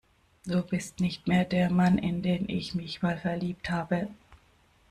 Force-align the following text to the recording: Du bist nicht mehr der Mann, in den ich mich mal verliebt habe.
Du 0.47 0.63
bist 0.63 0.99
nicht 0.99 1.27
mehr 1.27 1.45
der 1.45 1.69
Mann, 1.69 1.99
in 1.99 2.23
den 2.23 2.49
ich 2.49 2.73
mich 2.73 3.03
mal 3.03 3.19
verliebt 3.19 3.69
habe. 3.69 4.07